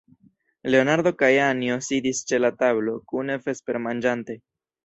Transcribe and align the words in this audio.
Leonardo 0.75 1.11
kaj 1.19 1.29
Anjo 1.49 1.77
sidis 1.89 2.23
ĉe 2.31 2.41
la 2.41 2.53
tablo, 2.65 2.97
kune 3.13 3.39
vespermanĝante. 3.47 4.43